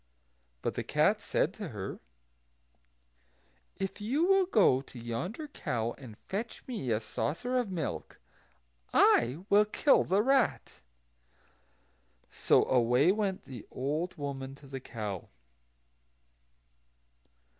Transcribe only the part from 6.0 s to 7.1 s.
fetch me a